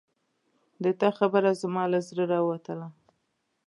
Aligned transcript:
د 0.83 0.85
تا 0.99 1.09
خبره 1.17 1.51
زما 1.61 1.83
له 1.93 1.99
زړه 2.07 2.23
راووتله 2.31 2.87